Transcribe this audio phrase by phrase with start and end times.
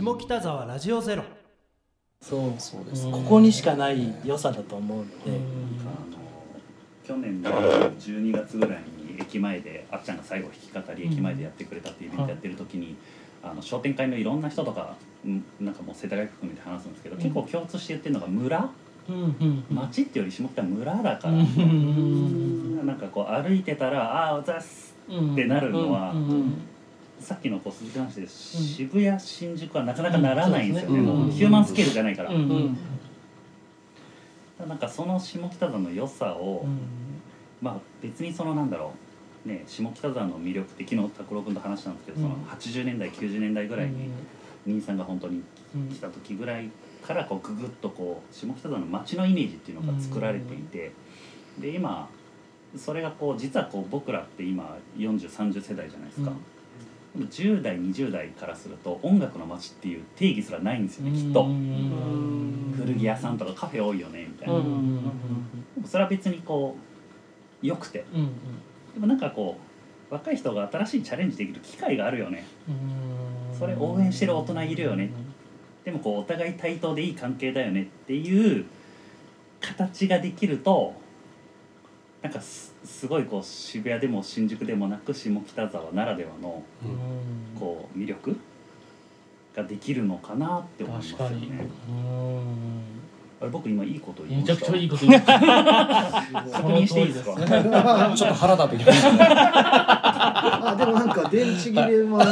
[0.00, 1.24] 下北沢ラジオゼロ。
[2.22, 3.10] そうそうです。
[3.10, 6.16] ここにしかない良さだと思うので、あの
[7.06, 7.50] 去年の
[7.98, 12.96] 12月ぐらいに駅前であっちゃんが最後弾き語り駅前でやってくれたっていうイベントやってる時に、
[13.42, 18.70] あの商店会のいろんな人とかうんなんかもう世田谷区含めて話すんですけど、結構共通して言ってるのが村？
[19.70, 22.86] 町っていうより下北村だから、うん。
[22.86, 26.54] なんかこう歩いてたら「ああおざっすうんってなるのはうんうん
[27.20, 32.36] さっきのこう鈴木の話で渋谷新宿はなかなかならないんですよね、ヒューマンスケールじゃないから、うん。
[32.36, 32.78] うん。
[34.68, 36.66] なんかその下北沢の良さを、
[37.60, 38.92] まあ別にそのなんだろ
[39.46, 42.24] うね下北沢の魅力って昨日拓郎君と話したんですけど、うん。
[42.24, 44.10] その80年代90年代ぐらいに
[44.66, 45.42] 兄さんが本当に
[45.74, 46.70] うん来た時ぐらい
[47.06, 50.92] からこうググッとこう下北沢の街のイメージっていうのが作られていて、
[51.58, 52.08] で今
[52.76, 56.32] それがこう実はこう僕らって今4030世代じゃないですか、
[57.18, 61.48] 10代20代からすると音楽の街っていう定義すらないんですよね、きっと。
[62.76, 64.54] 古着屋さんとかカフェ多いよねみたいな、
[65.84, 66.76] それは別にこ
[67.62, 68.04] う良くて。
[68.94, 69.58] でもなんかこ
[70.10, 72.44] う若い人が新しいチャレンジできる機会があるよね。
[72.68, 73.58] うん。
[73.58, 75.10] それ応援してる大人いるよね。
[75.84, 78.66] でもこうお互い対等でいい関係だよねっていう
[79.60, 80.94] 形ができると
[82.22, 87.30] なんかすすごいこう渋谷でも新宿でもなく下北沢ならではのうん。
[87.58, 88.36] こう魅力
[89.54, 91.68] ができるのかなって思いますよね。
[93.40, 95.44] うんあれ僕今いいこと言いめちゃくちゃいいこと言って 確
[96.68, 97.32] 認していいですか？
[98.14, 99.12] ちょっと腹立ってきました。
[99.12, 99.18] ね
[100.62, 102.22] あでもなんか電池切れは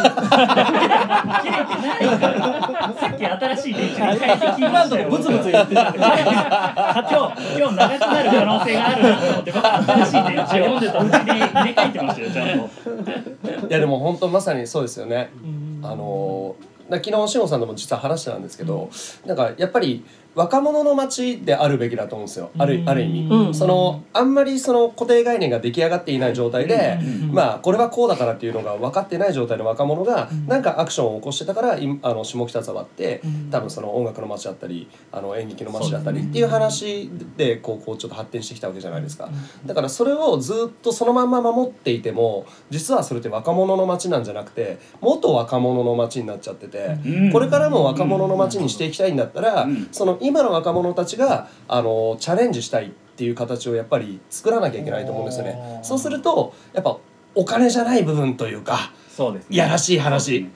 [1.43, 2.93] 切れてないから。
[3.01, 5.09] さっき新しい電池に変えてきましたよ。
[5.11, 5.83] ブツブツ言ってた。
[5.83, 9.53] 今日今日長くなる可能性があるなと思って。
[9.53, 11.05] 僕新しい電池をうちで入
[11.41, 12.49] れ替えてましたよちゃん
[13.61, 13.67] と。
[13.67, 15.31] いやでも本当まさにそうですよね。
[15.43, 16.55] うんあの
[16.91, 18.89] な昨日志乃さんとも実は話してたんですけど、
[19.27, 20.03] なんかやっぱり
[20.39, 22.53] 若者の街であるべきだと思うんですよ。
[22.59, 23.55] あるある意味、うん。
[23.55, 27.33] そのあんまりその固定概念が出来上がっていない状態で、うん。
[27.33, 30.47] まあこれはこうだからっていうのが分かってない状態の若者がうん。
[30.47, 33.51] なんかアクションを起こしてたからいあの下北沢ってうん。
[33.51, 39.29] 多分その音楽の街だったりあの演劇の街だったりっていう話でこうこうちょっと発展してきたわけじゃないですか。
[39.67, 47.33] だからそれをずっとそのまんま守っていても実はそれって若者の街なんじゃなくて元若者の街になっちゃってて、うん。
[47.33, 49.89] これからも若者の街にしていきたいんだったら、うん。
[49.91, 55.81] その今の若者たちがあのチャレンジしたいっていう形をやっぱり作らなきゃいけないと思うんですよね。
[55.83, 56.97] そうするとやっぱ
[57.35, 59.49] お金じゃない部分というかそうですね。
[59.51, 60.49] いやらしい話。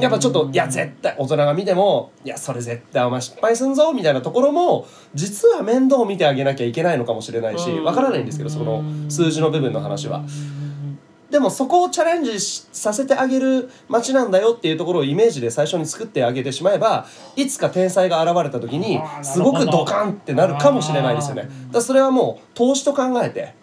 [0.00, 10.24] やっぱちょっといや絶対大人が見てもいやそれ絶対お前失敗すんぞみたいなところも実は面倒を見てあげなきゃいけないのかもしれないしわからないんですけどその数字の部分の話は。
[11.30, 17.06] でもそこをチャレンジしさせてあげる街なんだよっていうところをイメージで最初に作ってあげてしまえば
[17.36, 21.48] いつか天才が現れた時にすごくドカンってなるかもしれないですよね。
[21.70, 23.54] だそれはもう投資と考えて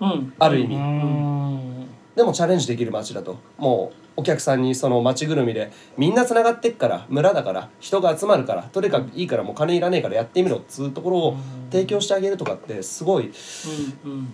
[0.00, 0.32] うん。
[0.38, 0.76] ある意味。
[0.76, 1.88] うん。
[2.14, 3.38] でもチャレンジできる街だと。
[3.56, 11.36] もうお客さんにその街ぐるみでみんなつながってっから村だから人が集まるからとにかくいいからもう金いらねえからやってみろっつうところを
[11.70, 13.30] 提供してあげるとかってすごい、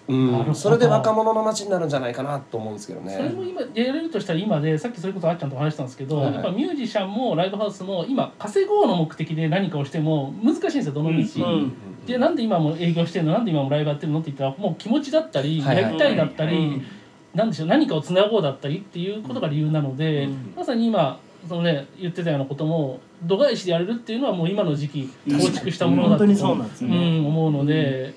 [0.08, 0.54] うんうん。
[0.54, 3.50] それで若者の街になるんじゃないかなと思うんですけどそれもね。
[3.50, 6.24] 今やれるとしたら今でさっきそれこそあっちゃんと話したんですけど、はい。
[6.26, 11.72] はいやっぱミュージシャンもライブハウスも今稼ごうの目的で何かをしても難しいんですよどの道、うん
[12.06, 15.84] でなんで今も営業してるのなんで今もライブやってるのって言ったらもう気持ちだったり、はいはい。
[15.84, 16.86] やりたいだったり、うん
[17.34, 20.54] なんでしょう何かをつなごうだったりっていうことが理由なので、うん。
[20.56, 21.18] まさに今
[21.48, 28.14] そのね言ってたようなことも度外視でやれるっていうのはもう今の時期構築したものだと本当にそうなんですうね、ん、思うので、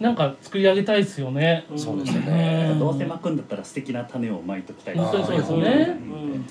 [0.00, 1.66] なんか作り上げたいですよね。
[1.76, 2.68] そうですよね。
[2.72, 2.78] うん。
[2.78, 5.98] どうせ巻くんだったら素敵な種をまいときたい本当にそうですよね。
[5.98, 6.46] うん。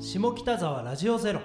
[0.00, 1.40] 下北沢ラジオゼロ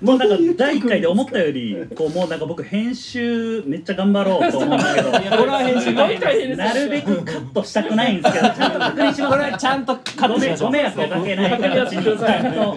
[0.00, 11.50] もうなんか第1回で思ったよりこうもうなんか僕編集めっちゃ頑張ろうと思うんだけどこれは編集大変ですなるべくカットしたくないんですけどちゃんと確認しますこれはちゃんとカッごめんトしましょうご迷惑をかけない。
[11.60, 12.04] 形に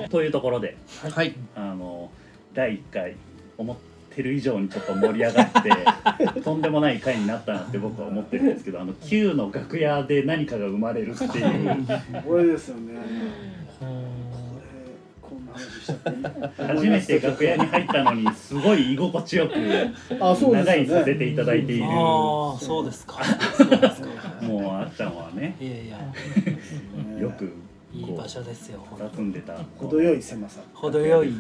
[0.04, 0.78] とというところで
[1.10, 2.10] はいあの
[2.54, 3.16] 第1回
[3.58, 3.78] 思っ
[4.16, 5.50] てる以上にちょっと盛り上がっ
[6.34, 11.86] て とんでもない回になったなって僕は思ってるんですけどあの Q の楽屋で何かが生まれるっていう。
[12.28, 12.94] これですよね
[15.52, 16.10] 話しちゃって。
[16.10, 19.54] いい初めて楽屋に入ったのにすごい居心地よく
[20.20, 21.86] あそうです長いよねさせていただいている。
[21.86, 23.20] ああそうですか。
[24.42, 25.56] もうあっちゃんはね。
[25.60, 26.00] いやいや。
[27.20, 27.52] よく
[27.94, 31.34] いい場所ですよ住んでた程よい狭さ程よい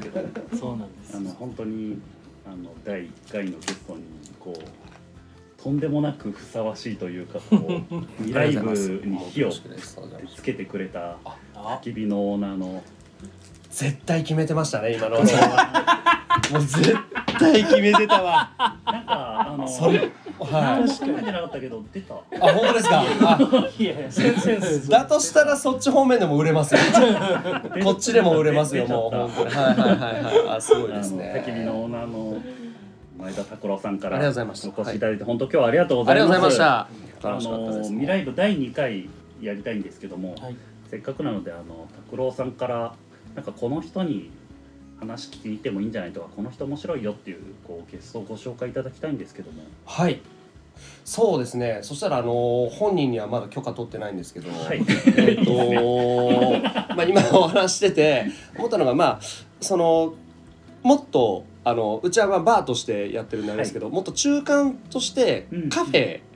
[0.60, 1.98] そうなんですあの本当に
[2.46, 4.04] あの第1回のゲストに
[4.40, 7.56] こうとんでもなくふさわしいというかこ
[7.92, 8.72] う未来部
[9.06, 9.62] に火をつ
[10.42, 11.38] けてくれたあ。
[11.84, 12.84] 焚き火のオーナーの
[13.72, 15.16] 絶対決めてましたね今の。
[15.18, 15.22] は
[16.52, 16.96] もう絶
[17.40, 18.50] 対決めてたわ。
[18.86, 20.12] なんかあのそれはい。
[20.40, 22.14] 何も考えてなかったけど出た。
[22.16, 22.20] あ
[22.54, 23.02] 本当ですか？
[23.02, 23.38] あ
[23.80, 26.82] いやいやセンセンスだとしたらそっち方面でも売れますよ。
[27.84, 29.50] こっちでも売れますよもう本当に。
[29.56, 30.58] はいはいはいはい。
[30.58, 32.38] あ すごいですあのね焚き火のオーナーの
[33.20, 34.68] 前田拓郎さんからありがとうございました。
[34.78, 36.58] お越しいただいて、本当今日はありがとうございありがとうごます。
[36.58, 37.32] ざい。
[37.32, 39.08] ましたあのです未来部第2回
[39.42, 40.56] やりたいんですけども、はい。
[40.90, 42.94] せっかくなのであの拓郎さんから
[43.36, 44.32] なんかこの人に
[45.00, 49.64] 話聞きに行ってもいいんじゃないとかこの人面白いよっていうこうゲストをご紹介いただきたいんですけども。
[49.86, 50.22] はい。
[51.04, 51.80] そうですね。
[51.82, 54.84] そしたらあの本人にはまだ許可取ってないんですけど、はい。
[55.18, 55.52] えっと
[56.96, 58.26] まあ今お話してて
[58.58, 59.20] 思ったのがまあ
[59.60, 60.14] その
[60.84, 66.31] もっとあのうちはまあバーとしてやってるんですけど、もっと中間としてうんカフェ、うん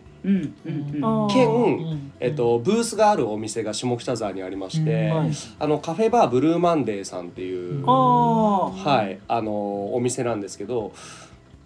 [1.29, 5.31] 兼うんえっと、ブースがあるお店が下北沢にありまして、はい。
[5.59, 10.93] あのカフェバーブルーマンデーさんっていう、ああはい、あのお店なんですけど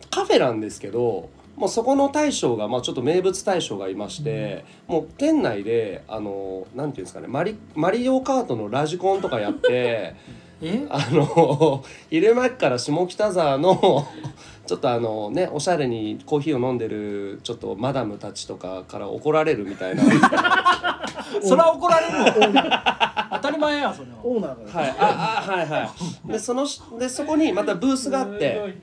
[0.09, 10.15] カフェなんですけどもうそこの大将が、まあ、ちょっと名物大将がいまして、もう店内であのなんていうんですかねマリマリオカートのラジコンとかやって
[10.61, 10.85] え？
[10.89, 14.07] あの 昼間から下北沢の
[14.65, 20.03] ちょっとあのねおしゃれにコーヒーを飲んでるちょっとマダムたちとかから怒られるみたいな。
[21.41, 23.29] それは怒られるわ。
[23.33, 24.17] 当たり前やそれは。
[24.23, 24.79] オーナーが。
[24.81, 25.89] はい、ああはいは
[26.27, 26.31] い。
[26.31, 26.65] でその
[26.99, 28.75] でそこにまたブースがあって、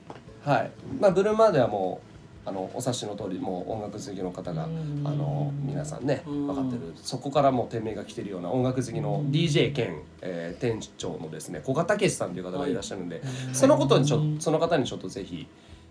[0.43, 0.71] はい。
[0.99, 2.06] まあ、ブルーマーではもう
[2.47, 6.47] あのお察しの通りもう音楽好きの方がうんあの皆さんねうん。
[6.47, 6.93] 分かってる。
[6.95, 12.73] そこからもう店名が来てるような音楽好きの DJ 兼、えー店長のですね古賀武さんという方がい。
[12.73, 13.21] らっしゃるんで、
[13.53, 15.47] そのことにちょその方にちょっとぜひ、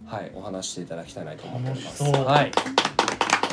[0.07, 2.03] はい、お話ししていただきたいなと思っております。
[2.05, 2.53] はい、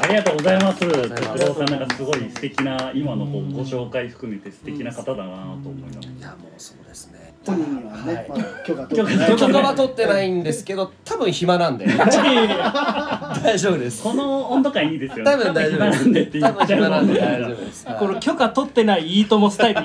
[0.02, 0.84] ありがとうございます。
[0.84, 1.40] ありがとうございます。
[1.40, 5.32] 拓郎さんなんかすごい素敵な今のこうご紹介含めて素敵な方だな
[5.64, 6.08] と思います。
[6.08, 7.34] いやもうそうですね。
[7.46, 8.30] 本人にはね、はい。
[8.30, 11.86] まだ許可取ってない許可は取ってないんですけど多分暇なんで。
[11.86, 14.02] 大丈夫です。
[14.04, 15.32] この温度感いいですよね。
[15.32, 16.40] 多分大丈夫です。
[16.40, 17.86] 多分暇なんで大丈夫です。
[18.00, 19.82] これ許可取ってないいいともスタイル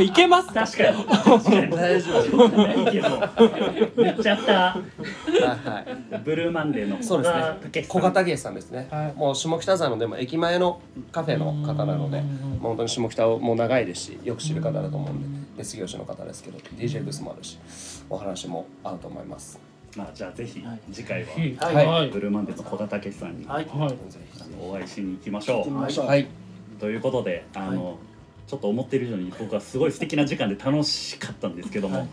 [0.00, 0.66] いけるんですかこれいけます？
[0.66, 2.56] か確かに確かに大丈夫です。
[2.56, 3.08] ないけど
[3.96, 6.18] 言っちゃったはいはい。
[6.24, 7.84] ブルーマンデーのそうですね。
[7.86, 8.88] 小小型芸さんですね。
[8.90, 10.80] はいもう下北沢のでも駅前の
[11.10, 12.22] カフェの方なので、
[12.60, 15.28] 本当に下北をもう長いですし、よく知る方だと思うんで、
[15.58, 17.58] 別業種の方ですけど、DJ ブースもあるし、
[18.08, 19.58] お話も合うと思います。
[19.96, 21.32] まあじゃあぜひはい次回は
[21.72, 23.90] はいはいブルーマンデーの小田武さんにはいあの
[24.70, 25.74] お会いしに行きましょう。
[25.74, 26.22] はい。
[26.22, 26.26] う。
[26.80, 27.98] ということであの
[28.52, 32.08] ちょっと思ってる以上に僕はすごい素敵な時間で楽しかったんですけどもはい。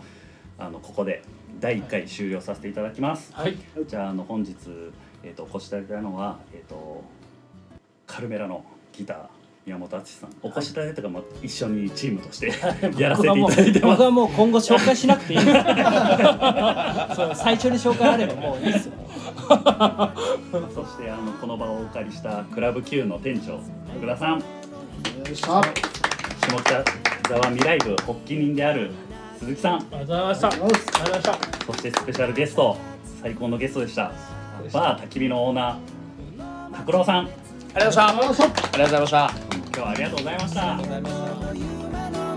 [0.58, 1.22] あのここで
[1.60, 3.30] 第1回終了させていただきます。
[3.34, 3.58] はい。
[3.86, 4.56] じゃああの本日、
[5.22, 7.04] えー、とお越しいただいたのは、えー、と
[8.06, 8.64] カルメラの
[8.94, 9.26] ギター
[9.66, 10.30] 宮本敦さん。
[10.42, 12.46] お越しいただいたか、まあ、一緒にチームとして
[12.96, 13.98] やらせていただいてます。
[13.98, 15.52] 僕はもう今後紹介しなくていいです。
[17.36, 18.94] 最初に紹介あればもういいですよ。
[19.46, 23.60] そしてあのこの場をお借りしたクラブ Q の店長
[23.94, 24.38] 福田さん。
[24.38, 24.44] よ
[25.30, 25.60] いしょ。
[26.58, 28.90] 下北沢未来部発起人である
[29.38, 32.76] 鈴木さんありがとうございましたありがとうございましたそしてスペシャルゲスト
[33.22, 34.12] 最高のゲストでした
[34.72, 37.28] バー焚き火のオーナー拓郎さん
[37.74, 38.44] ありがとうございました。
[38.44, 39.60] ありがとうございました。
[39.70, 42.29] 今日はありがとうございました夢の続き